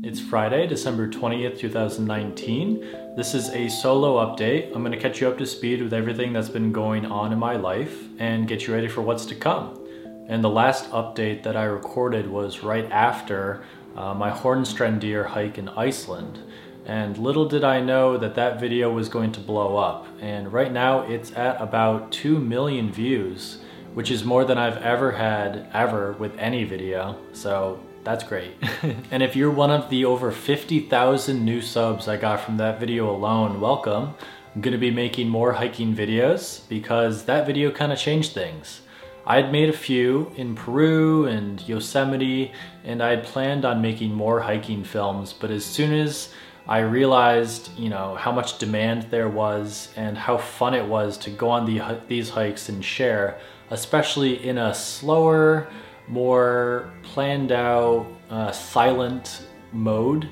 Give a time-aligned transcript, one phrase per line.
[0.00, 2.80] It's Friday, December 20th, 2019.
[3.16, 4.66] This is a solo update.
[4.72, 7.38] I'm going to catch you up to speed with everything that's been going on in
[7.40, 9.84] my life and get you ready for what's to come.
[10.28, 13.64] And the last update that I recorded was right after
[13.96, 16.38] uh, my Hornstrandir hike in Iceland.
[16.86, 20.06] And little did I know that that video was going to blow up.
[20.20, 23.58] And right now it's at about 2 million views,
[23.94, 27.18] which is more than I've ever had ever with any video.
[27.32, 28.54] So that's great.
[29.10, 33.10] and if you're one of the over 50,000 new subs I got from that video
[33.10, 34.14] alone, welcome.
[34.54, 38.80] I'm gonna be making more hiking videos because that video kind of changed things.
[39.26, 42.50] I had made a few in Peru and Yosemite,
[42.82, 46.32] and I had planned on making more hiking films, but as soon as
[46.66, 51.30] I realized, you know, how much demand there was and how fun it was to
[51.30, 53.38] go on the, these hikes and share,
[53.70, 55.68] especially in a slower,
[56.08, 60.28] more planned out, uh, silent mode,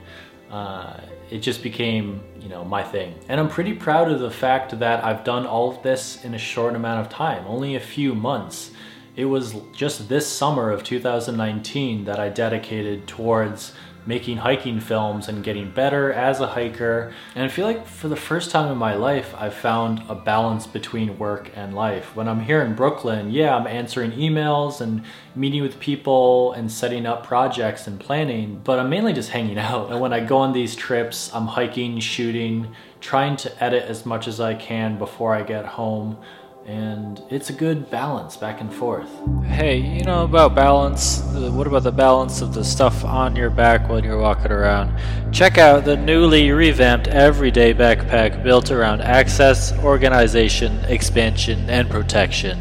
[0.51, 3.15] uh, it just became, you know, my thing.
[3.29, 6.39] And I'm pretty proud of the fact that I've done all of this in a
[6.39, 8.71] short amount of time, only a few months.
[9.17, 13.73] It was just this summer of 2019 that I dedicated towards
[14.07, 17.13] making hiking films and getting better as a hiker.
[17.35, 20.67] And I feel like for the first time in my life, I've found a balance
[20.67, 22.15] between work and life.
[22.15, 25.03] When I'm here in Brooklyn, yeah, I'm answering emails and
[25.35, 29.91] meeting with people and setting up projects and planning, but I'm mainly just hanging out.
[29.91, 34.29] And when I go on these trips, I'm hiking, shooting, trying to edit as much
[34.29, 36.19] as I can before I get home
[36.67, 39.09] and it's a good balance back and forth.
[39.45, 41.21] Hey, you know about balance?
[41.21, 44.93] Uh, what about the balance of the stuff on your back when you're walking around?
[45.33, 52.59] Check out the newly revamped everyday backpack built around access, organization, expansion, and protection.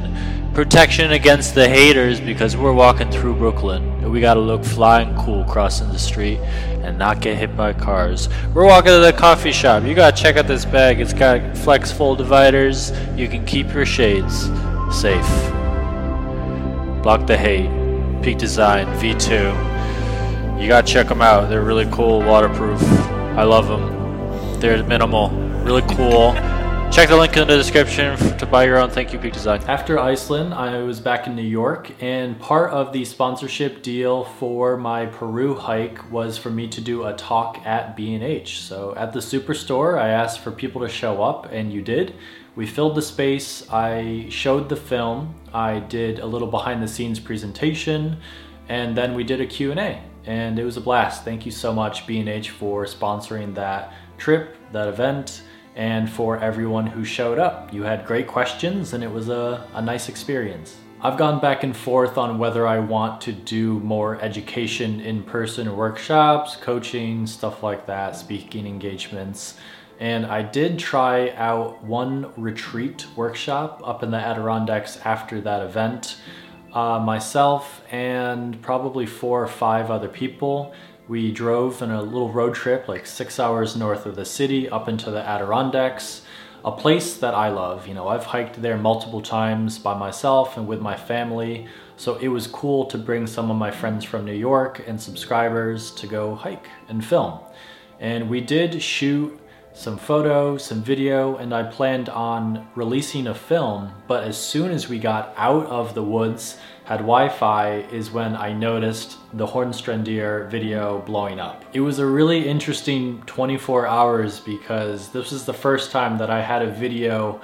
[0.55, 5.43] Protection against the haters because we're walking through Brooklyn and we gotta look flying cool
[5.43, 6.37] crossing the street
[6.81, 8.29] and not get hit by cars.
[8.53, 9.83] We're walking to the coffee shop.
[9.83, 11.01] You gotta check out this bag.
[11.01, 12.93] It's got flex fold dividers.
[13.17, 14.43] You can keep your shades
[14.93, 15.27] safe.
[17.03, 17.69] Block the hate.
[18.23, 20.61] Peak Design V2.
[20.61, 21.49] You gotta check them out.
[21.49, 22.81] They're really cool, waterproof.
[22.81, 24.61] I love them.
[24.61, 25.31] They're minimal,
[25.65, 26.33] really cool.
[26.95, 29.61] Check the link in the description to buy your own Thank You Peak Design.
[29.67, 34.77] After Iceland, I was back in New York, and part of the sponsorship deal for
[34.77, 38.61] my Peru hike was for me to do a talk at B&H.
[38.61, 42.15] So at the Superstore, I asked for people to show up, and you did.
[42.55, 47.19] We filled the space, I showed the film, I did a little behind the scenes
[47.19, 48.21] presentation,
[48.69, 51.25] and then we did a Q&A, and it was a blast.
[51.25, 55.41] Thank you so much, B&H, for sponsoring that trip, that event,
[55.75, 57.73] and for everyone who showed up.
[57.73, 60.77] You had great questions and it was a, a nice experience.
[61.01, 65.75] I've gone back and forth on whether I want to do more education in person
[65.75, 69.57] workshops, coaching, stuff like that, speaking engagements.
[69.99, 76.17] And I did try out one retreat workshop up in the Adirondacks after that event.
[76.73, 80.73] Uh, myself and probably four or five other people
[81.07, 84.89] we drove in a little road trip, like six hours north of the city, up
[84.89, 86.23] into the Adirondacks,
[86.63, 87.87] a place that I love.
[87.87, 92.29] You know, I've hiked there multiple times by myself and with my family, so it
[92.29, 96.33] was cool to bring some of my friends from New York and subscribers to go
[96.33, 97.39] hike and film.
[97.99, 99.39] And we did shoot
[99.73, 104.89] some photo, some video, and I planned on releasing a film, but as soon as
[104.89, 110.99] we got out of the woods, had Wi-Fi, is when I noticed the Hornstrandir video
[111.01, 111.65] blowing up.
[111.73, 116.41] It was a really interesting 24 hours because this was the first time that I
[116.41, 117.41] had a video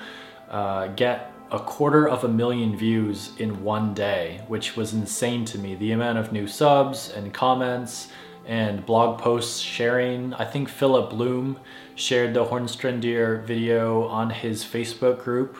[0.49, 5.57] uh, get a quarter of a million views in one day, which was insane to
[5.57, 5.73] me.
[5.73, 8.09] The amount of new subs and comments
[8.45, 10.33] and blog posts sharing.
[10.35, 11.59] I think Philip Bloom
[11.95, 15.57] shared the Hornstrandir video on his Facebook group.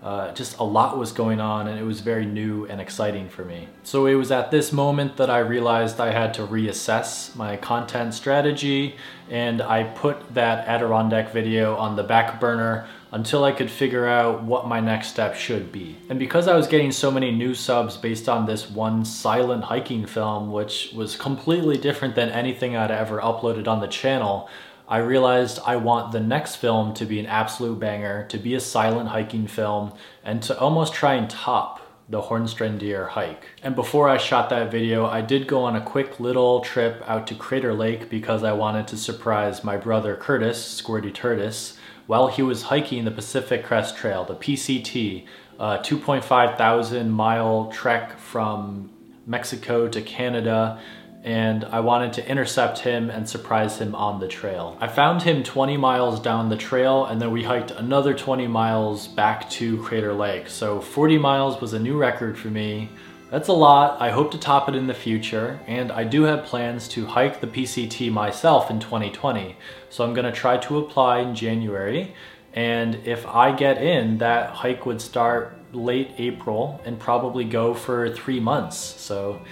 [0.00, 3.44] Uh, just a lot was going on and it was very new and exciting for
[3.44, 3.66] me.
[3.82, 8.14] So it was at this moment that I realized I had to reassess my content
[8.14, 8.94] strategy
[9.28, 14.44] and I put that Adirondack video on the back burner until I could figure out
[14.44, 15.96] what my next step should be.
[16.08, 20.06] And because I was getting so many new subs based on this one silent hiking
[20.06, 24.48] film, which was completely different than anything I'd ever uploaded on the channel,
[24.88, 28.60] I realized I want the next film to be an absolute banger, to be a
[28.60, 29.92] silent hiking film,
[30.24, 33.44] and to almost try and top the Hornstrandir hike.
[33.62, 37.26] And before I shot that video, I did go on a quick little trip out
[37.26, 41.76] to Crater Lake because I wanted to surprise my brother Curtis, Squirty Turtis,
[42.06, 45.26] while he was hiking the Pacific Crest Trail, the PCT,
[45.58, 48.90] a 2.5 thousand mile trek from
[49.26, 50.80] Mexico to Canada
[51.28, 54.78] and I wanted to intercept him and surprise him on the trail.
[54.80, 59.06] I found him 20 miles down the trail and then we hiked another 20 miles
[59.08, 60.48] back to Crater Lake.
[60.48, 62.88] So 40 miles was a new record for me.
[63.30, 64.00] That's a lot.
[64.00, 67.42] I hope to top it in the future, and I do have plans to hike
[67.42, 69.54] the PCT myself in 2020.
[69.90, 72.14] So I'm gonna try to apply in January,
[72.54, 78.08] and if I get in, that hike would start late April and probably go for
[78.08, 78.78] three months.
[78.78, 79.42] So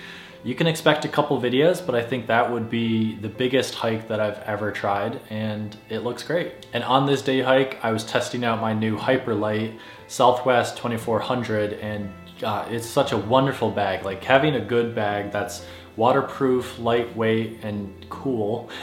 [0.47, 4.07] you can expect a couple videos, but I think that would be the biggest hike
[4.07, 6.67] that I've ever tried and it looks great.
[6.73, 9.77] And on this day hike, I was testing out my new Hyperlite
[10.07, 14.05] Southwest 2400 and God, it's such a wonderful bag.
[14.05, 15.67] Like having a good bag that's
[15.97, 18.71] waterproof, lightweight, and cool.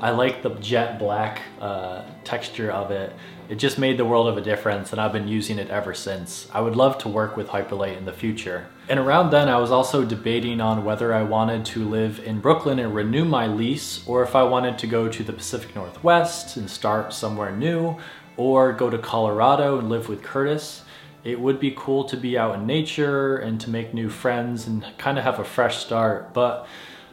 [0.00, 3.16] I like the jet black uh, texture of it.
[3.48, 6.46] It just made the world of a difference and I've been using it ever since.
[6.52, 8.66] I would love to work with Hyperlite in the future.
[8.90, 12.78] And around then I was also debating on whether I wanted to live in Brooklyn
[12.78, 16.68] and renew my lease or if I wanted to go to the Pacific Northwest and
[16.68, 17.96] start somewhere new
[18.36, 20.82] or go to Colorado and live with Curtis
[21.24, 24.84] it would be cool to be out in nature and to make new friends and
[24.96, 26.32] kind of have a fresh start.
[26.32, 26.66] But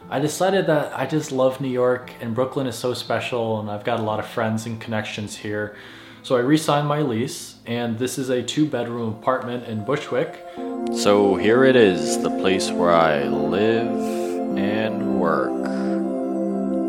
[0.08, 3.84] I decided that I just love New York and Brooklyn is so special and I've
[3.84, 5.76] got a lot of friends and connections here.
[6.22, 10.42] So I re-signed my lease and this is a two bedroom apartment in Bushwick.
[10.92, 15.66] So here it is, the place where I live and work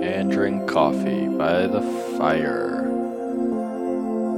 [0.02, 1.82] and drink coffee by the
[2.18, 2.88] fire.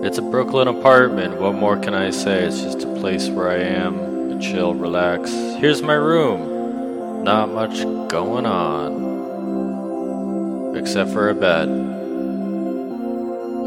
[0.03, 1.39] It's a Brooklyn apartment.
[1.39, 2.43] What more can I say?
[2.43, 5.29] It's just a place where I am to chill, relax.
[5.31, 7.23] Here's my room.
[7.23, 9.11] Not much going on.
[10.75, 11.69] Except for a bed.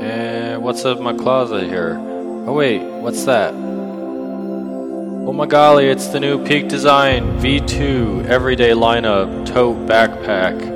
[0.03, 1.97] And what's up my closet here?
[2.47, 3.55] Oh wait, what's that?
[5.27, 10.75] Oh my golly, it's the new Peak Design V2 everyday lineup tote backpack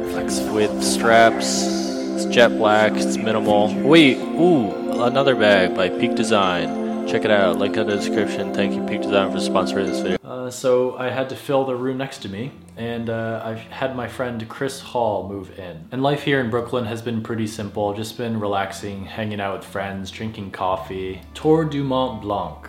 [0.53, 1.65] with straps.
[1.67, 3.73] It's jet black, it's minimal.
[3.87, 7.07] Wait, ooh, another bag by Peak Design.
[7.07, 8.55] Check it out, link in the description.
[8.55, 10.19] Thank you, Peak Design, for sponsoring this video.
[10.25, 13.95] Uh, so I had to fill the room next to me, and uh, I've had
[13.95, 15.89] my friend Chris Hall move in.
[15.93, 19.69] And life here in Brooklyn has been pretty simple, just been relaxing, hanging out with
[19.69, 21.21] friends, drinking coffee.
[21.35, 22.67] Tour du Mont Blanc.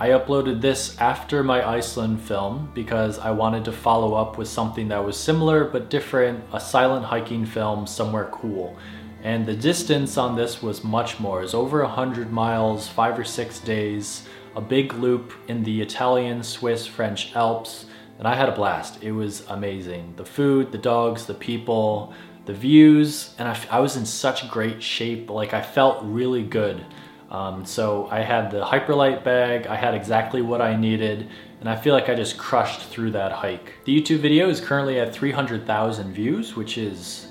[0.00, 4.86] I uploaded this after my Iceland film because I wanted to follow up with something
[4.88, 8.76] that was similar but different, a silent hiking film somewhere cool.
[9.24, 11.42] And the distance on this was much more.
[11.42, 14.24] It's over 100 miles, five or six days,
[14.54, 17.86] a big loop in the Italian, Swiss, French Alps.
[18.20, 19.02] And I had a blast.
[19.02, 20.14] It was amazing.
[20.14, 22.14] The food, the dogs, the people,
[22.46, 25.28] the views, and I, I was in such great shape.
[25.28, 26.84] Like I felt really good.
[27.30, 31.28] Um, so I had the Hyperlite bag, I had exactly what I needed,
[31.60, 33.74] and I feel like I just crushed through that hike.
[33.84, 37.26] The YouTube video is currently at 300,000 views, which is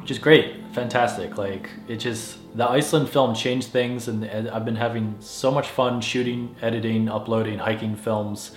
[0.00, 1.36] which is great, fantastic.
[1.36, 6.00] Like it just the Iceland film changed things, and I've been having so much fun
[6.00, 8.52] shooting, editing, uploading, hiking films,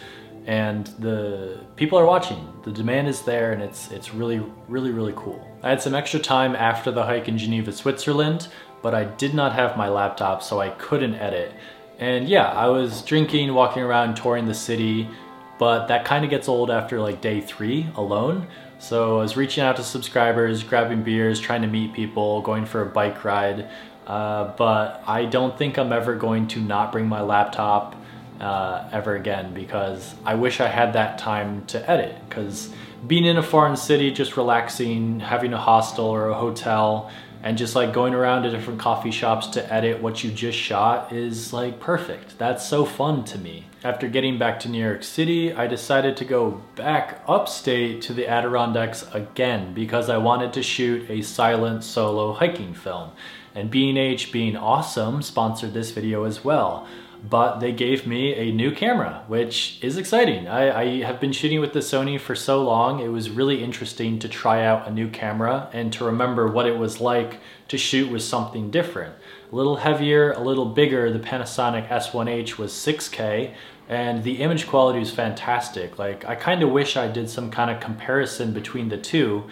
[0.45, 2.47] and the people are watching.
[2.63, 5.43] The demand is there, and it's it's really really really cool.
[5.63, 8.47] I had some extra time after the hike in Geneva, Switzerland,
[8.81, 11.53] but I did not have my laptop, so I couldn't edit.
[11.99, 15.09] And yeah, I was drinking, walking around, touring the city,
[15.57, 18.47] but that kind of gets old after like day three alone.
[18.79, 22.81] So I was reaching out to subscribers, grabbing beers, trying to meet people, going for
[22.81, 23.67] a bike ride.
[24.07, 27.95] Uh, but I don't think I'm ever going to not bring my laptop
[28.39, 32.15] uh, ever again because I wish I had that time to edit.
[32.27, 32.73] Because
[33.05, 37.75] being in a foreign city, just relaxing, having a hostel or a hotel, and just
[37.75, 41.79] like going around to different coffee shops to edit what you just shot is like
[41.79, 42.37] perfect.
[42.37, 43.67] That's so fun to me.
[43.83, 48.27] After getting back to New York City, I decided to go back upstate to the
[48.27, 53.11] Adirondacks again because I wanted to shoot a silent solo hiking film.
[53.55, 56.87] And B&H being awesome sponsored this video as well
[57.27, 60.47] but they gave me a new camera, which is exciting.
[60.47, 64.19] I, I, have been shooting with the Sony for so long, it was really interesting
[64.19, 68.09] to try out a new camera and to remember what it was like to shoot
[68.09, 69.15] with something different.
[69.51, 73.53] A little heavier, a little bigger, the Panasonic S1H was 6K,
[73.89, 75.99] and the image quality was fantastic.
[75.99, 79.45] Like, I kind of wish I did some kind of comparison between the two,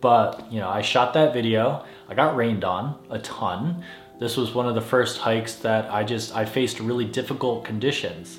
[0.00, 3.84] but you know, I shot that video, I got rained on a ton,
[4.18, 8.38] this was one of the first hikes that I just, I faced really difficult conditions.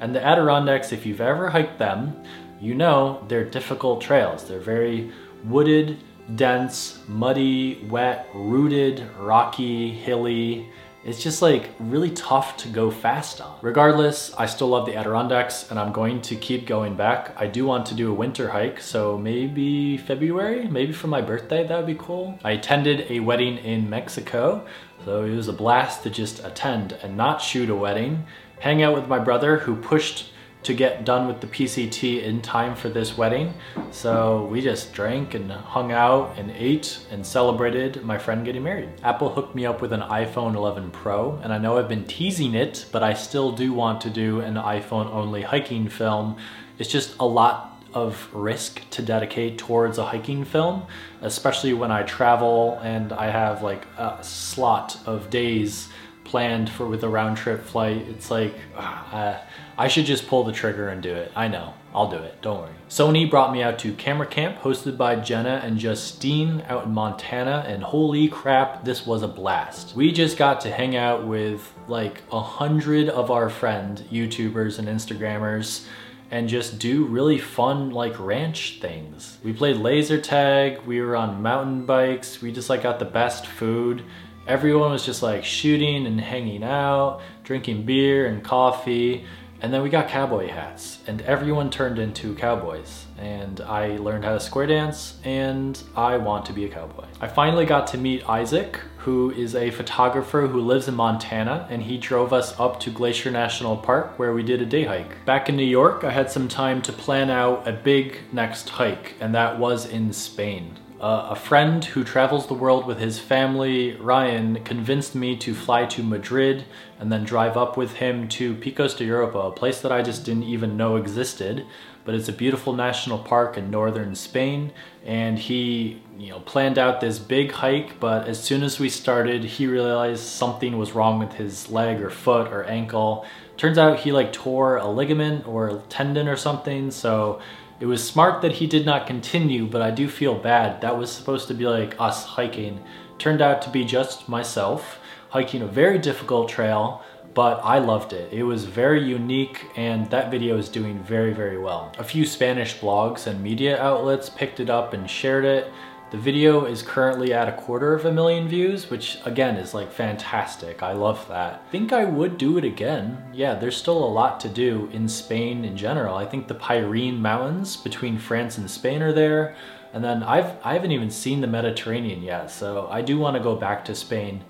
[0.00, 2.22] And the Adirondacks, if you've ever hiked them,
[2.60, 4.46] you know they're difficult trails.
[4.46, 5.12] They're very
[5.44, 5.98] wooded,
[6.36, 10.70] dense, muddy, wet, rooted, rocky, hilly,
[11.04, 13.58] it's just like really tough to go fast on.
[13.60, 17.34] Regardless, I still love the Adirondacks and I'm going to keep going back.
[17.36, 21.66] I do want to do a winter hike, so maybe February, maybe for my birthday,
[21.66, 22.38] that would be cool.
[22.42, 24.66] I attended a wedding in Mexico,
[25.04, 28.24] so it was a blast to just attend and not shoot a wedding,
[28.60, 30.30] hang out with my brother who pushed
[30.64, 33.52] to get done with the PCT in time for this wedding.
[33.90, 38.88] So we just drank and hung out and ate and celebrated my friend getting married.
[39.02, 42.54] Apple hooked me up with an iPhone 11 Pro and I know I've been teasing
[42.54, 46.36] it, but I still do want to do an iPhone only hiking film.
[46.78, 50.84] It's just a lot of risk to dedicate towards a hiking film,
[51.20, 55.90] especially when I travel and I have like a slot of days
[56.24, 58.06] planned for with a round trip flight.
[58.08, 59.38] It's like, uh,
[59.76, 61.32] I should just pull the trigger and do it.
[61.34, 62.72] I know, I'll do it, don't worry.
[62.88, 67.64] Sony brought me out to Camera Camp hosted by Jenna and Justine out in Montana
[67.66, 69.96] and holy crap, this was a blast.
[69.96, 74.86] We just got to hang out with like a hundred of our friend YouTubers and
[74.86, 75.86] Instagrammers
[76.30, 79.38] and just do really fun like ranch things.
[79.42, 83.46] We played laser tag, we were on mountain bikes, we just like got the best
[83.46, 84.04] food.
[84.46, 89.24] Everyone was just like shooting and hanging out, drinking beer and coffee.
[89.60, 93.06] And then we got cowboy hats and everyone turned into cowboys.
[93.18, 97.06] And I learned how to square dance and I want to be a cowboy.
[97.20, 101.82] I finally got to meet Isaac, who is a photographer who lives in Montana and
[101.82, 105.24] he drove us up to Glacier National Park where we did a day hike.
[105.24, 109.14] Back in New York, I had some time to plan out a big next hike
[109.20, 110.76] and that was in Spain.
[111.04, 115.84] Uh, a friend who travels the world with his family, Ryan, convinced me to fly
[115.84, 116.64] to Madrid
[116.98, 120.24] and then drive up with him to Picos de Europa, a place that I just
[120.24, 121.66] didn't even know existed.
[122.06, 124.72] But it's a beautiful national park in northern Spain.
[125.04, 129.44] And he, you know, planned out this big hike, but as soon as we started,
[129.44, 133.26] he realized something was wrong with his leg or foot or ankle.
[133.58, 136.90] Turns out he like tore a ligament or a tendon or something.
[136.90, 137.42] So
[137.80, 140.80] it was smart that he did not continue, but I do feel bad.
[140.80, 142.82] That was supposed to be like us hiking.
[143.18, 144.98] Turned out to be just myself
[145.30, 147.02] hiking a very difficult trail,
[147.34, 148.32] but I loved it.
[148.32, 151.92] It was very unique and that video is doing very, very well.
[151.98, 155.72] A few Spanish blogs and media outlets picked it up and shared it.
[156.14, 159.90] The video is currently at a quarter of a million views, which again is like
[159.90, 160.80] fantastic.
[160.80, 161.64] I love that.
[161.66, 163.20] I think I would do it again.
[163.32, 166.16] Yeah, there's still a lot to do in Spain in general.
[166.16, 169.56] I think the Pyrenean Mountains between France and Spain are there.
[169.92, 173.42] And then I've, I haven't even seen the Mediterranean yet, so I do want to
[173.42, 174.44] go back to Spain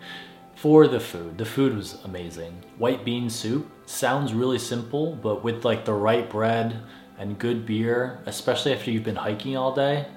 [0.57, 1.39] for the food.
[1.39, 2.63] The food was amazing.
[2.77, 6.83] White bean soup sounds really simple, but with like the right bread
[7.19, 10.09] and good beer, especially after you've been hiking all day,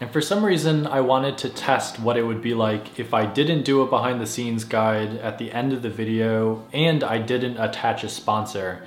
[0.00, 3.26] And for some reason, I wanted to test what it would be like if I
[3.26, 7.18] didn't do a behind the scenes guide at the end of the video and I
[7.18, 8.84] didn't attach a sponsor.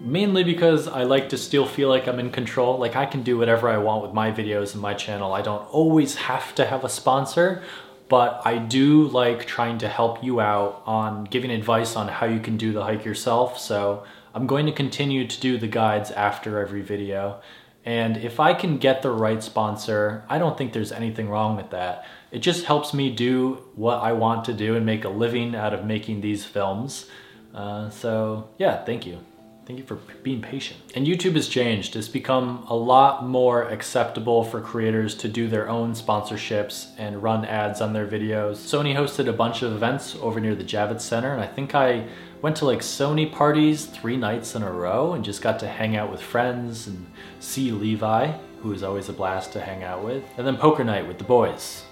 [0.00, 2.78] Mainly because I like to still feel like I'm in control.
[2.78, 5.32] Like I can do whatever I want with my videos and my channel.
[5.32, 7.62] I don't always have to have a sponsor,
[8.08, 12.40] but I do like trying to help you out on giving advice on how you
[12.40, 13.58] can do the hike yourself.
[13.58, 14.04] So
[14.34, 17.40] I'm going to continue to do the guides after every video.
[17.86, 21.70] And if I can get the right sponsor, I don't think there's anything wrong with
[21.70, 22.04] that.
[22.32, 25.72] It just helps me do what I want to do and make a living out
[25.72, 27.06] of making these films.
[27.54, 29.20] Uh, so yeah, thank you.
[29.66, 30.78] Thank you for being patient.
[30.94, 31.96] And YouTube has changed.
[31.96, 37.44] It's become a lot more acceptable for creators to do their own sponsorships and run
[37.44, 38.58] ads on their videos.
[38.58, 42.06] Sony hosted a bunch of events over near the Javits Center, and I think I
[42.42, 45.96] went to like Sony parties three nights in a row and just got to hang
[45.96, 47.04] out with friends and
[47.40, 50.22] see Levi, who is always a blast to hang out with.
[50.38, 51.82] And then poker night with the boys.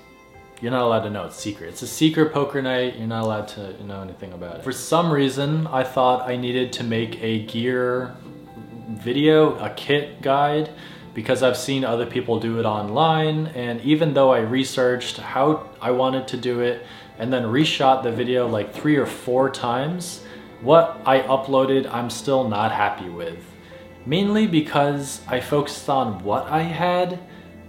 [0.61, 1.69] You're not allowed to know, it's secret.
[1.69, 4.65] It's a secret poker night, you're not allowed to know anything about it.
[4.65, 8.15] For some reason, I thought I needed to make a gear
[8.89, 10.71] video, a kit guide,
[11.13, 15.91] because I've seen other people do it online, and even though I researched how I
[15.91, 16.87] wanted to do it,
[17.19, 20.23] and then reshot the video like three or four times,
[20.61, 23.39] what I uploaded I'm still not happy with.
[24.07, 27.19] Mainly because I focused on what I had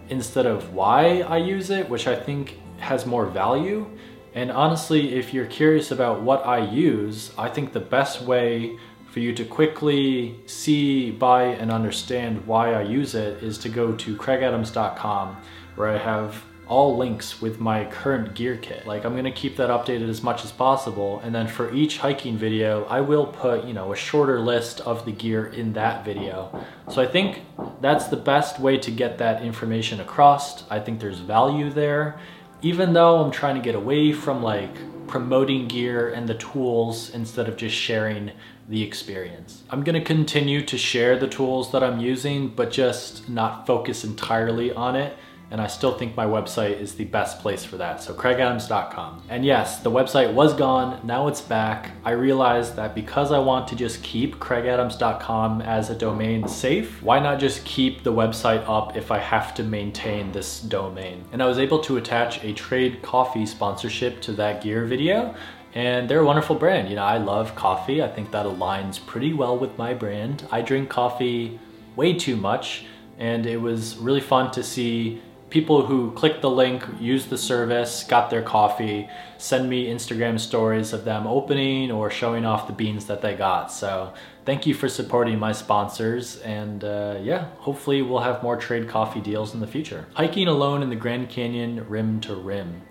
[0.09, 3.85] instead of why I use it, which I think has more value.
[4.33, 8.77] And honestly, if you're curious about what I use, I think the best way
[9.09, 13.93] for you to quickly see, buy, and understand why I use it is to go
[13.93, 15.37] to kraigadams.com
[15.75, 18.85] where I have all links with my current gear kit.
[18.85, 21.21] Like I'm gonna keep that updated as much as possible.
[21.23, 25.05] And then for each hiking video, I will put, you know, a shorter list of
[25.05, 26.65] the gear in that video.
[26.89, 27.41] So I think
[27.81, 30.69] that's the best way to get that information across.
[30.69, 32.19] I think there's value there.
[32.65, 37.47] Even though I'm trying to get away from like promoting gear and the tools instead
[37.47, 38.31] of just sharing
[38.67, 39.61] the experience.
[39.69, 44.73] I'm gonna continue to share the tools that I'm using, but just not focus entirely
[44.73, 45.15] on it
[45.51, 48.01] and I still think my website is the best place for that.
[48.01, 49.23] So kraigadams.com.
[49.29, 51.91] And yes, the website was gone, now it's back.
[52.03, 57.19] I realized that because I want to just keep kraigadams.com as a domain safe, why
[57.19, 61.23] not just keep the website up if I have to maintain this domain?
[61.31, 65.35] And I was able to attach a trade coffee sponsorship to that gear video
[65.75, 66.89] and they're a wonderful brand.
[66.89, 68.01] You know, I love coffee.
[68.01, 70.47] I think that aligns pretty well with my brand.
[70.49, 71.59] I drink coffee
[71.97, 72.85] way too much
[73.17, 75.21] and it was really fun to see
[75.55, 79.07] people who clicked the link, used the service, got their coffee,
[79.37, 83.71] send me Instagram stories of them opening or showing off the beans that they got.
[83.71, 86.41] So thank you for supporting my sponsors.
[86.41, 90.05] And uh, yeah, hopefully we'll have more trade coffee deals in the future.
[90.15, 92.81] Hiking alone in the Grand Canyon rim to rim.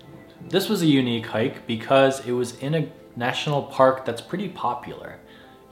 [0.49, 5.19] This was a unique hike because it was in a national park that's pretty popular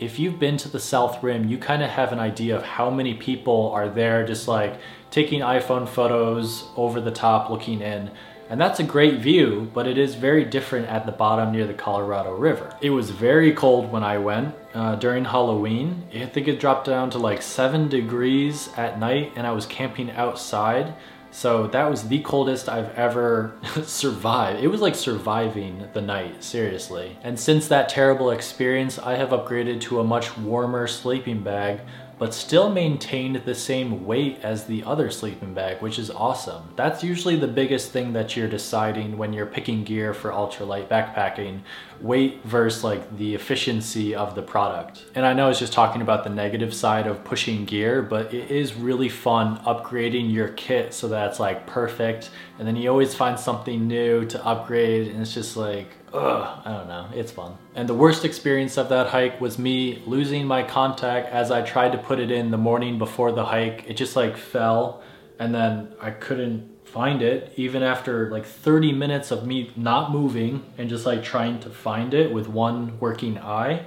[0.03, 2.91] if you've been to the South Rim, you kind of have an idea of how
[2.91, 4.81] many people are there just like
[5.13, 8.11] taking iPhone photos over the top looking in.
[8.49, 11.75] And that's a great view, but it is very different at the bottom near the
[11.75, 12.77] Colorado River.
[12.81, 16.07] It was very cold when I went uh, during Halloween.
[16.15, 20.11] I think it dropped down to like seven degrees at night and I was camping
[20.11, 20.95] outside.
[21.31, 23.55] So that was the coldest I've ever
[23.85, 24.63] survived.
[24.63, 27.17] It was like surviving the night, seriously.
[27.23, 31.81] And since that terrible experience, I have upgraded to a much warmer sleeping bag
[32.23, 36.63] but still maintained the same weight as the other sleeping bag, which is awesome.
[36.77, 41.63] That's usually the biggest thing that you're deciding when you're picking gear for ultralight backpacking,
[42.01, 45.05] weight versus like the efficiency of the product.
[45.17, 48.53] And I know it's just talking about the negative side of pushing gear, but it
[48.53, 52.31] is really fun upgrading your kit so that it's like perfect.
[52.61, 56.71] And then you always find something new to upgrade and it's just like, ugh, I
[56.71, 57.57] don't know, it's fun.
[57.75, 61.93] And the worst experience of that hike was me losing my contact as I tried
[61.93, 63.85] to put it in the morning before the hike.
[63.89, 65.03] It just like fell
[65.39, 70.63] and then I couldn't find it even after like 30 minutes of me not moving
[70.77, 73.87] and just like trying to find it with one working eye.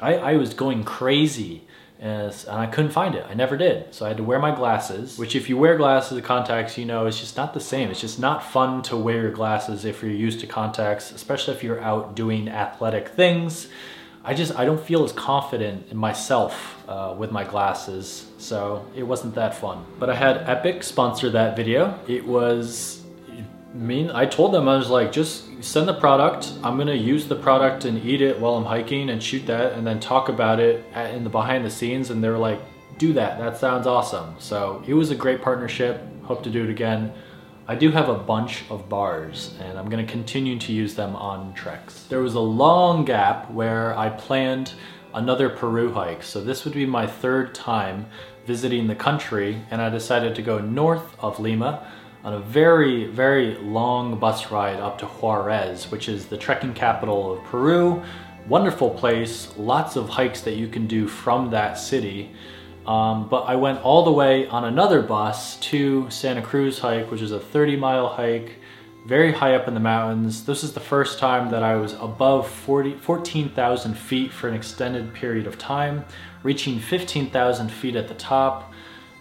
[0.00, 1.66] I, I was going crazy
[2.02, 3.24] and I couldn't find it.
[3.28, 3.94] I never did.
[3.94, 6.84] So I had to wear my glasses, which if you wear glasses and contacts, you
[6.84, 7.90] know, it's just not the same.
[7.90, 11.62] It's just not fun to wear your glasses if you're used to contacts, especially if
[11.62, 13.68] you're out doing athletic things.
[14.24, 19.02] I just, I don't feel as confident in myself uh, with my glasses, so it
[19.02, 19.84] wasn't that fun.
[19.98, 21.98] But I had Epic sponsor that video.
[22.06, 23.01] It was
[23.74, 26.52] mean I told them I was like just send the product.
[26.62, 29.86] I'm gonna use the product and eat it while I'm hiking and shoot that and
[29.86, 32.10] then talk about it in the behind the scenes.
[32.10, 32.60] And they were like
[32.98, 33.38] do that.
[33.38, 34.34] That sounds awesome.
[34.38, 36.02] So it was a great partnership.
[36.24, 37.12] Hope to do it again.
[37.66, 41.54] I do have a bunch of bars and I'm gonna continue to use them on
[41.54, 44.72] treks there was a long gap where I planned
[45.14, 46.22] another Peru hike.
[46.22, 48.06] So this would be my third time
[48.46, 51.86] visiting the country and I decided to go north of Lima
[52.24, 57.32] on a very, very long bus ride up to Huaraz, which is the trekking capital
[57.32, 58.02] of Peru.
[58.48, 62.30] Wonderful place, lots of hikes that you can do from that city.
[62.86, 67.22] Um, but I went all the way on another bus to Santa Cruz hike, which
[67.22, 68.56] is a 30 mile hike,
[69.06, 70.44] very high up in the mountains.
[70.44, 75.46] This is the first time that I was above 14,000 feet for an extended period
[75.46, 76.04] of time,
[76.42, 78.71] reaching 15,000 feet at the top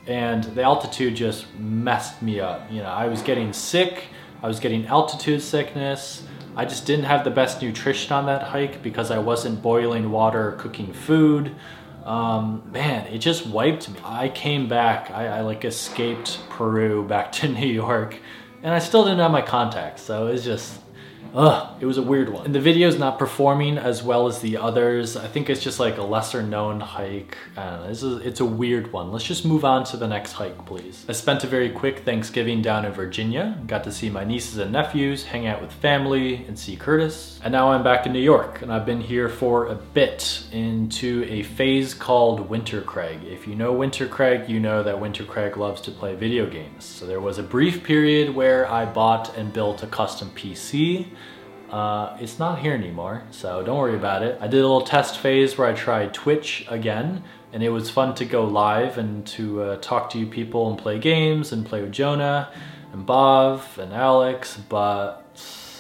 [0.07, 2.71] and the altitude just messed me up.
[2.71, 4.05] You know, I was getting sick,
[4.41, 6.23] I was getting altitude sickness.
[6.55, 10.53] I just didn't have the best nutrition on that hike because I wasn't boiling water,
[10.53, 11.55] cooking food.
[12.03, 13.99] Um, man, it just wiped me.
[14.03, 18.17] I came back, I, I like escaped Peru back to New York,
[18.63, 20.80] and I still didn't have my contacts, so it's just
[21.33, 22.45] Ugh, it was a weird one.
[22.45, 25.15] And the video's not performing as well as the others.
[25.15, 27.37] I think it's just like a lesser known hike.
[27.55, 29.11] Know, this is, it's a weird one.
[29.11, 31.05] Let's just move on to the next hike, please.
[31.07, 33.57] I spent a very quick Thanksgiving down in Virginia.
[33.65, 37.39] Got to see my nieces and nephews, hang out with family, and see Curtis.
[37.43, 41.25] And now I'm back in New York, and I've been here for a bit into
[41.29, 43.23] a phase called Winter Kraig.
[43.23, 46.83] If you know Winter Kraig, you know that Winter Kraig loves to play video games.
[46.83, 51.07] So there was a brief period where I bought and built a custom PC
[51.71, 54.37] uh, it's not here anymore, so don't worry about it.
[54.41, 58.13] I did a little test phase where I tried Twitch again, and it was fun
[58.15, 61.81] to go live and to uh, talk to you people and play games and play
[61.81, 62.51] with Jonah
[62.91, 65.17] and Bob and Alex, but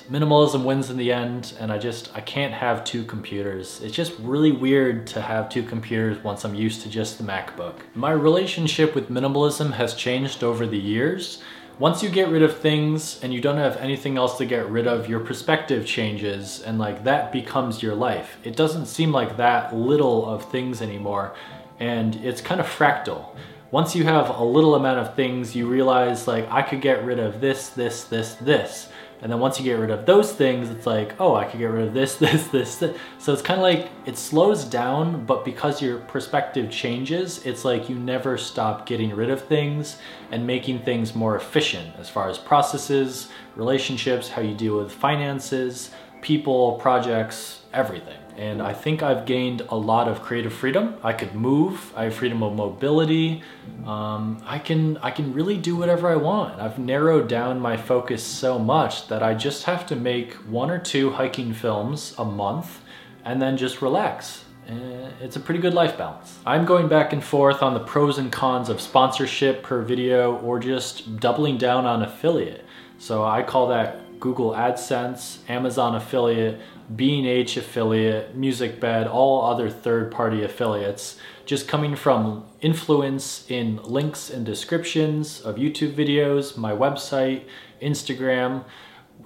[0.09, 3.81] minimalism wins in the end and I just, I can't have two computers.
[3.81, 7.75] It's just really weird to have two computers once I'm used to just the MacBook.
[7.95, 11.41] My relationship with minimalism has changed over the years
[11.81, 14.85] once you get rid of things and you don't have anything else to get rid
[14.85, 18.37] of, your perspective changes and like that becomes your life.
[18.43, 21.33] It doesn't seem like that little of things anymore
[21.79, 23.35] and it's kind of fractal.
[23.71, 27.17] Once you have a little amount of things, you realize like I could get rid
[27.17, 28.89] of this, this, this, this.
[29.21, 31.65] And then once you get rid of those things, it's like, oh, I could get
[31.65, 32.97] rid of this, this, this, this.
[33.19, 37.89] So it's kind of like it slows down, but because your perspective changes, it's like
[37.89, 39.97] you never stop getting rid of things
[40.31, 45.91] and making things more efficient as far as processes, relationships, how you deal with finances,
[46.21, 50.95] people, projects, everything and I think I've gained a lot of creative freedom.
[51.03, 51.93] I could move.
[51.95, 53.43] I have freedom of mobility.
[53.85, 56.59] Um, I can I can really do whatever I want.
[56.59, 60.79] I've narrowed down my focus so much that I just have to make one or
[60.79, 62.81] two hiking films a month,
[63.25, 64.45] and then just relax.
[64.67, 66.39] Eh, it's a pretty good life balance.
[66.45, 70.59] I'm going back and forth on the pros and cons of sponsorship per video or
[70.59, 72.65] just doubling down on affiliate.
[72.97, 76.61] So I call that Google AdSense, Amazon affiliate,
[76.95, 85.41] B&H affiliate, MusicBed, all other third-party affiliates, just coming from influence in links and descriptions
[85.41, 87.43] of YouTube videos, my website,
[87.81, 88.65] Instagram.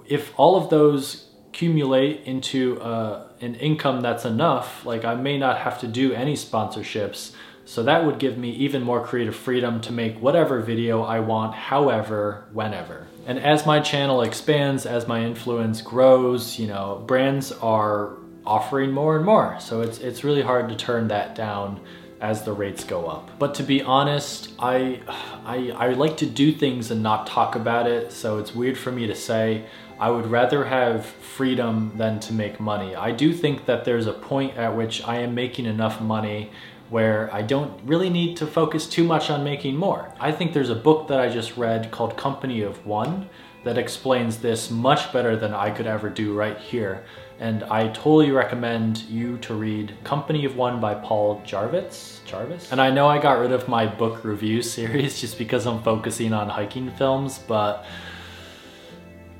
[0.06, 5.58] If all of those accumulate into uh, an income that's enough, like I may not
[5.58, 7.32] have to do any sponsorships,
[7.64, 11.54] so that would give me even more creative freedom to make whatever video I want,
[11.54, 13.06] however, whenever.
[13.26, 19.16] And as my channel expands, as my influence grows, you know, brands are offering more
[19.16, 19.56] and more.
[19.58, 21.80] So it's, it's really hard to turn that down
[22.20, 23.30] as the rates go up.
[23.38, 25.00] But to be honest, I,
[25.44, 28.12] I, I like to do things and not talk about it.
[28.12, 29.66] So it's weird for me to say,
[29.98, 32.94] I would rather have freedom than to make money.
[32.94, 36.52] I do think that there's a point at which I am making enough money
[36.90, 40.12] where I don't really need to focus too much on making more.
[40.20, 43.28] I think there's a book that I just read called Company of One
[43.64, 47.04] that explains this much better than I could ever do right here.
[47.38, 52.20] And I totally recommend you to read Company of One by Paul Jarvis.
[52.24, 52.70] Jarvis?
[52.70, 56.32] And I know I got rid of my book review series just because I'm focusing
[56.32, 57.84] on hiking films, but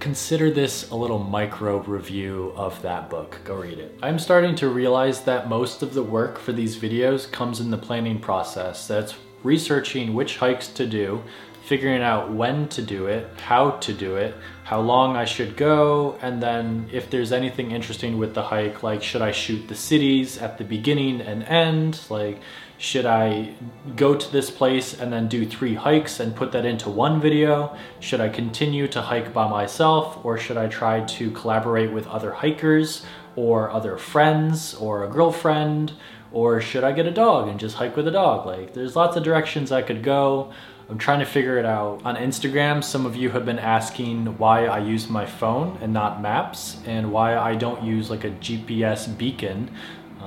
[0.06, 3.40] consider this a little micro review of that book.
[3.42, 3.98] Go read it.
[4.00, 7.76] I'm starting to realize that most of the work for these videos comes in the
[7.76, 8.86] planning process.
[8.86, 11.24] That's researching which hikes to do,
[11.64, 16.16] figuring out when to do it, how to do it, how long I should go,
[16.22, 20.38] and then if there's anything interesting with the hike, like should I shoot the cities
[20.38, 22.38] at the beginning and end, like
[22.78, 23.54] should I
[23.94, 27.76] go to this place and then do three hikes and put that into one video?
[28.00, 32.32] Should I continue to hike by myself or should I try to collaborate with other
[32.32, 35.92] hikers or other friends or a girlfriend?
[36.32, 38.44] Or should I get a dog and just hike with a dog?
[38.44, 40.52] Like there's lots of directions I could go.
[40.88, 42.02] I'm trying to figure it out.
[42.04, 46.20] On Instagram, some of you have been asking why I use my phone and not
[46.20, 49.70] maps and why I don't use like a GPS beacon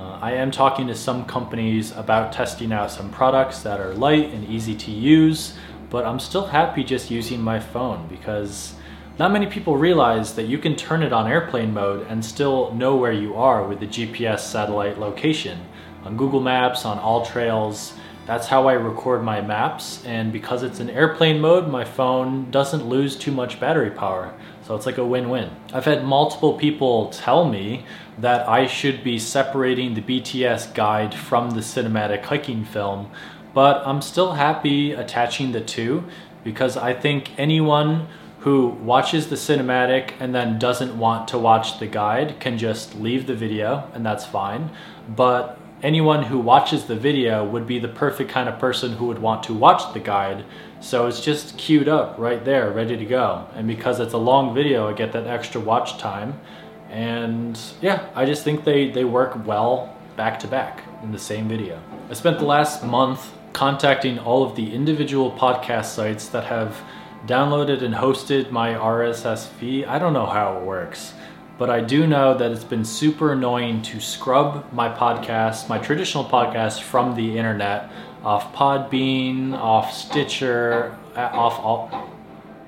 [0.00, 4.30] uh, I am talking to some companies about testing out some products that are light
[4.30, 5.52] and easy to use,
[5.90, 8.72] but I'm still happy just using my phone because
[9.18, 12.96] not many people realize that you can turn it on airplane mode and still know
[12.96, 15.58] where you are with the GPS satellite location.
[16.04, 17.92] On Google Maps, on AllTrails,
[18.24, 22.86] that's how I record my maps and because it's in airplane mode, my phone doesn't
[22.86, 24.32] lose too much battery power.
[24.62, 25.50] So it's like a win-win.
[25.74, 27.84] I've had multiple people tell me
[28.20, 33.10] that I should be separating the BTS guide from the cinematic hiking film,
[33.54, 36.04] but I'm still happy attaching the two
[36.44, 38.08] because I think anyone
[38.40, 43.26] who watches the cinematic and then doesn't want to watch the guide can just leave
[43.26, 44.70] the video and that's fine.
[45.08, 49.18] But anyone who watches the video would be the perfect kind of person who would
[49.18, 50.44] want to watch the guide.
[50.80, 53.46] So it's just queued up right there, ready to go.
[53.54, 56.40] And because it's a long video, I get that extra watch time.
[56.90, 61.48] And yeah, I just think they, they work well back to back in the same
[61.48, 61.80] video.
[62.10, 66.80] I spent the last month contacting all of the individual podcast sites that have
[67.26, 69.84] downloaded and hosted my RSS feed.
[69.84, 71.14] I don't know how it works
[71.60, 76.24] but I do know that it's been super annoying to scrub my podcast, my traditional
[76.24, 77.90] podcast, from the internet
[78.24, 81.88] off Podbean, off Stitcher, uh, off all.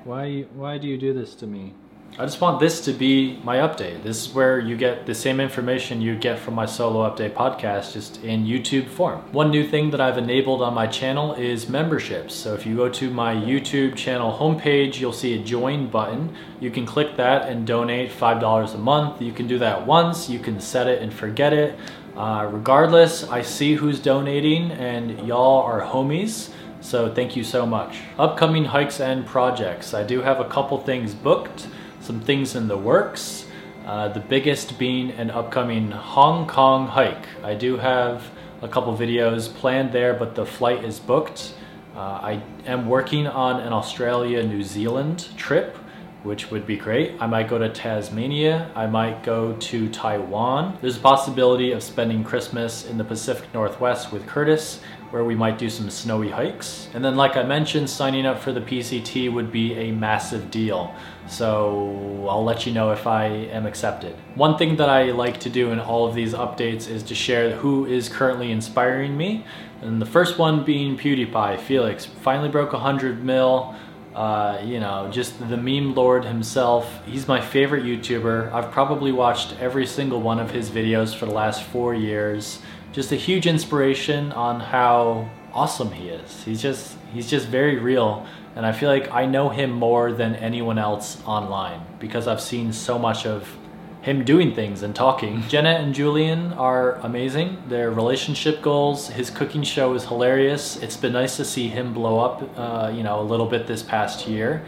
[0.03, 1.73] Why, why do you do this to me?
[2.19, 4.03] I just want this to be my update.
[4.03, 7.93] This is where you get the same information you get from my solo update podcast,
[7.93, 9.21] just in YouTube form.
[9.31, 12.35] One new thing that I've enabled on my channel is memberships.
[12.35, 16.35] So if you go to my YouTube channel homepage, you'll see a join button.
[16.59, 19.19] You can click that and donate $5 a month.
[19.19, 21.79] You can do that once, you can set it and forget it.
[22.15, 26.51] Uh, regardless, I see who's donating and y'all are homies.
[26.79, 28.01] So thank you so much.
[28.19, 29.95] Upcoming hikes and projects.
[29.95, 31.67] I do have a couple things booked,
[32.03, 33.45] some things in the works.
[33.85, 37.25] Uh, the biggest being an upcoming Hong Kong hike.
[37.43, 38.29] I do have
[38.61, 41.53] a couple videos planned there, but the flight is booked.
[41.95, 45.77] Uh, I am working on an Australia New Zealand trip
[46.23, 47.13] which would be great.
[47.19, 48.71] I might go to Tasmania.
[48.75, 50.77] I might go to Taiwan.
[50.81, 54.79] There's a possibility of spending Christmas in the Pacific Northwest with Curtis,
[55.13, 56.89] where we might do some snowy hikes.
[56.95, 60.91] And then like I mentioned, signing up for the PCT would be a massive deal.
[61.27, 64.15] So I'll let you know if I am accepted.
[64.33, 67.51] One thing that I like to do in all of these updates is to share
[67.51, 69.45] who is currently inspiring me.
[69.83, 72.07] And the first one being PewDiePie, Felix.
[72.07, 73.75] Finally broke 100 mil.
[74.15, 77.05] Uh, you know, just the meme lord himself.
[77.05, 78.51] He's my favorite YouTuber.
[78.51, 82.59] I've probably watched every single one of his videos for the last four years.
[82.93, 86.43] Just a huge inspiration on how awesome he is.
[86.43, 88.25] He's just he's just very real
[88.55, 92.71] and I feel like I know him more than anyone else online because I've seen
[92.71, 93.57] so much of
[94.03, 95.41] him doing things and talking.
[95.47, 97.63] Jenna and Julien are amazing.
[97.67, 100.77] Their relationship goals, his cooking show is hilarious.
[100.77, 103.81] It's been nice to see him blow up, uh, you know, a little bit this
[103.81, 104.63] past year.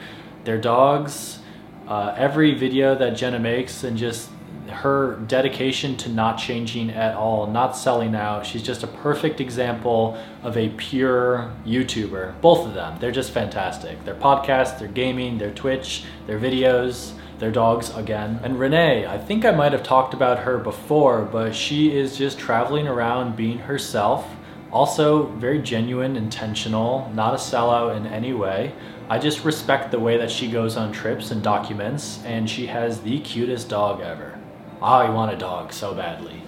[0.45, 1.37] Their dogs,
[1.87, 4.29] uh, every video that Jenna makes and just
[4.75, 8.45] her dedication to not changing at all, not selling out.
[8.45, 12.39] She's just a perfect example of a pure YouTuber.
[12.41, 14.03] Both of them, they're just fantastic.
[14.05, 18.39] Their podcast, their gaming, their Twitch, their videos their dogs again.
[18.43, 22.39] And Renee, I think I might have talked about her before, but she is just
[22.39, 24.25] traveling around being herself.
[24.71, 28.73] Also, very genuine, intentional, not a sellout in any way.
[29.09, 33.01] I just respect the way that she goes on trips and documents, and she has
[33.01, 34.34] the cutest dog ever.
[34.81, 36.41] Ah, I want a dog so badly.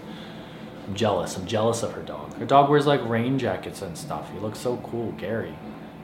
[0.88, 1.38] I'm jealous.
[1.38, 2.34] I'm jealous of her dog.
[2.36, 4.32] Her dog wears like rain jackets and stuff.
[4.32, 5.56] He looks so cool, Gary.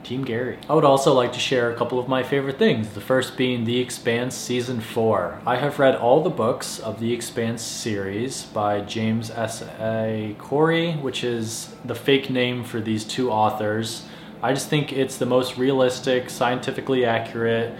[0.02, 0.58] Team Gary.
[0.68, 3.64] I would also like to share a couple of my favorite things, the first being
[3.64, 5.40] The Expanse Season 4.
[5.46, 9.62] I have read all the books of The Expanse series by James S.
[9.80, 10.36] A.
[10.38, 14.04] Corey, which is the fake name for these two authors.
[14.42, 17.74] I just think it's the most realistic, scientifically accurate,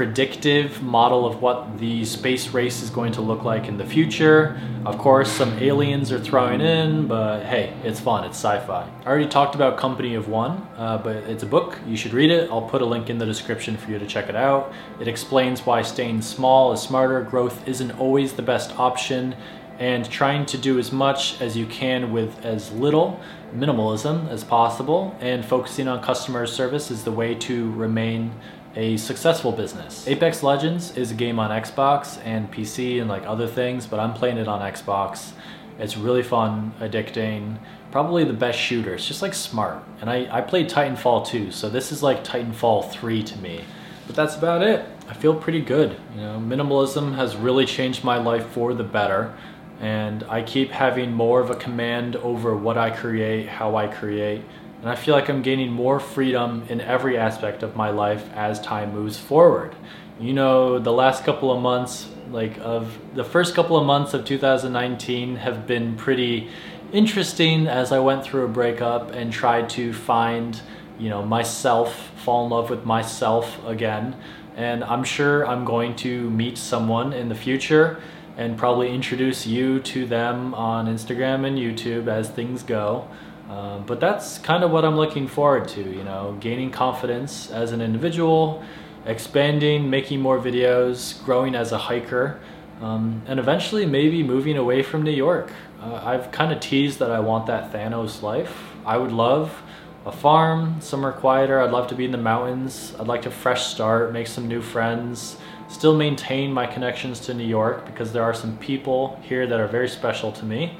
[0.00, 4.58] predictive model of what the space race is going to look like in the future.
[4.86, 8.88] Of course, some aliens are throwing in, but hey, it's fun, it's sci-fi.
[9.04, 12.30] I already talked about Company of One, uh, but it's a book, you should read
[12.30, 12.50] it.
[12.50, 14.72] I'll put a link in the description for you to check it out.
[15.02, 19.36] It explains why staying small is smarter, growth isn't always the best option,
[19.78, 23.20] and trying to do as much as you can with as little
[23.54, 28.32] minimalism as possible and focusing on customer service is the way to remain
[28.76, 30.06] a successful business.
[30.06, 34.14] Apex Legends is a game on Xbox and PC and like other things, but I'm
[34.14, 35.32] playing it on Xbox.
[35.78, 37.56] It's really fun, addicting,
[37.90, 38.94] probably the best shooter.
[38.94, 39.82] It's just like smart.
[40.00, 43.64] And I, I played Titanfall 2, so this is like Titanfall 3 to me.
[44.06, 44.84] But that's about it.
[45.08, 45.96] I feel pretty good.
[46.14, 49.34] You know, minimalism has really changed my life for the better.
[49.80, 54.42] And I keep having more of a command over what I create, how I create,
[54.80, 58.60] and I feel like I'm gaining more freedom in every aspect of my life as
[58.60, 59.74] time moves forward.
[60.18, 64.24] You know, the last couple of months, like of the first couple of months of
[64.24, 66.48] 2019 have been pretty
[66.92, 70.60] interesting as I went through a breakup and tried to find,
[70.98, 74.16] you know, myself, fall in love with myself again.
[74.56, 78.00] And I'm sure I'm going to meet someone in the future
[78.36, 83.08] and probably introduce you to them on Instagram and YouTube as things go.
[83.50, 87.72] Um, but that's kind of what I'm looking forward to, you know, gaining confidence as
[87.72, 88.62] an individual,
[89.06, 92.38] expanding, making more videos, growing as a hiker,
[92.80, 95.50] um, and eventually maybe moving away from New York.
[95.82, 98.56] Uh, I've kind of teased that I want that Thanos life.
[98.86, 99.62] I would love
[100.06, 101.60] a farm, somewhere quieter.
[101.60, 102.94] I'd love to be in the mountains.
[103.00, 105.36] I'd like to fresh start, make some new friends,
[105.68, 109.66] still maintain my connections to New York because there are some people here that are
[109.66, 110.78] very special to me.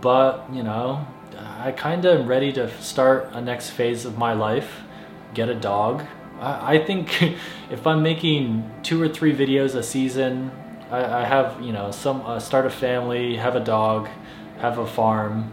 [0.00, 1.06] But, you know,
[1.38, 4.82] I kind of am ready to start a next phase of my life,
[5.34, 6.04] get a dog.
[6.40, 7.22] I, I think
[7.70, 10.50] if I'm making two or three videos a season,
[10.90, 14.08] I, I have, you know, some uh, start a family, have a dog,
[14.58, 15.52] have a farm.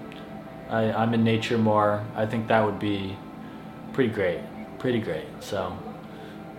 [0.70, 2.04] I, I'm in nature more.
[2.16, 3.18] I think that would be
[3.94, 4.40] pretty great,
[4.80, 5.26] pretty great.
[5.40, 5.78] So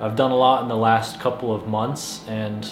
[0.01, 2.69] I've done a lot in the last couple of months and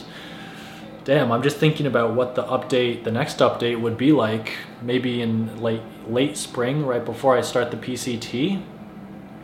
[1.05, 5.21] damn, I'm just thinking about what the update, the next update would be like, maybe
[5.21, 8.63] in late late spring, right before I start the PCT.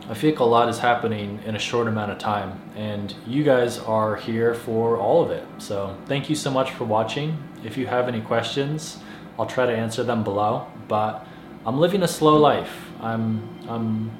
[0.09, 3.43] I feel like a lot is happening in a short amount of time, and you
[3.43, 5.45] guys are here for all of it.
[5.59, 7.37] So thank you so much for watching.
[7.63, 8.99] If you have any questions,
[9.37, 10.67] I'll try to answer them below.
[10.87, 11.25] But
[11.65, 12.75] I'm living a slow life.
[12.99, 14.11] I'm I'm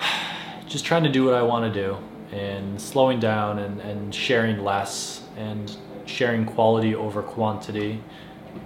[0.66, 1.96] just trying to do what I want to do
[2.32, 5.76] and slowing down and, and sharing less and
[6.10, 8.02] sharing quality over quantity,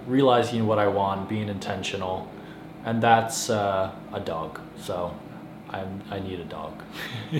[0.07, 2.27] realizing what I want, being intentional,
[2.83, 4.59] and that's uh, a dog.
[4.79, 5.15] So
[5.69, 6.81] I'm, I need a dog.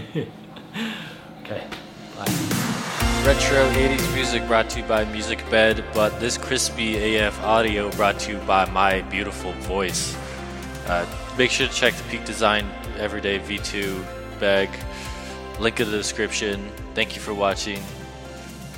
[1.41, 1.68] okay,
[2.15, 2.65] bye.
[3.26, 8.20] Retro 80s music brought to you by Music Bed, but this crispy AF audio brought
[8.20, 10.15] to you by my beautiful voice.
[10.86, 14.06] Uh, make sure to check the Peak Design Everyday V2
[14.39, 14.70] bag.
[15.60, 16.70] Link in the description.
[16.94, 17.80] Thank you for watching.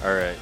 [0.04, 0.38] Alright.